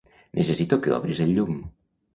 [0.39, 1.65] Necessito que obris el llum.